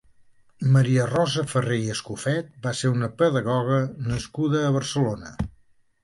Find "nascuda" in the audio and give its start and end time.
4.13-4.63